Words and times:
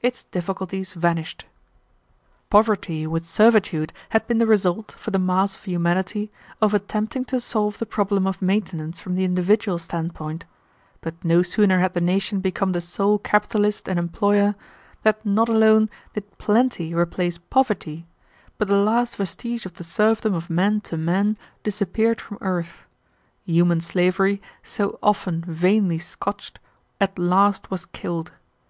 its 0.00 0.22
difficulties 0.30 0.94
vanished. 0.94 1.44
"Poverty 2.48 3.06
with 3.06 3.26
servitude 3.26 3.92
had 4.08 4.26
been 4.26 4.38
the 4.38 4.46
result, 4.46 4.92
for 4.92 5.10
the 5.10 5.18
mass 5.18 5.54
of 5.54 5.64
humanity, 5.64 6.32
of 6.62 6.72
attempting 6.72 7.26
to 7.26 7.42
solve 7.42 7.76
the 7.78 7.84
problem 7.84 8.26
of 8.26 8.40
maintenance 8.40 8.98
from 9.00 9.16
the 9.16 9.24
individual 9.24 9.76
standpoint, 9.76 10.46
but 11.02 11.22
no 11.22 11.42
sooner 11.42 11.78
had 11.78 11.92
the 11.92 12.00
nation 12.00 12.40
become 12.40 12.72
the 12.72 12.80
sole 12.80 13.18
capitalist 13.18 13.86
and 13.86 13.98
employer 13.98 14.54
than 15.02 15.12
not 15.26 15.50
alone 15.50 15.90
did 16.14 16.38
plenty 16.38 16.94
replace 16.94 17.36
poverty, 17.36 18.06
but 18.56 18.68
the 18.68 18.78
last 18.80 19.16
vestige 19.16 19.66
of 19.66 19.74
the 19.74 19.84
serfdom 19.84 20.32
of 20.32 20.48
man 20.48 20.80
to 20.80 20.96
man 20.96 21.36
disappeared 21.62 22.18
from 22.18 22.38
earth. 22.40 22.86
Human 23.44 23.82
slavery, 23.82 24.40
so 24.62 24.98
often 25.02 25.44
vainly 25.46 25.98
scotched, 25.98 26.60
at 26.98 27.18
last 27.18 27.70
was 27.70 27.84
killed. 27.84 28.32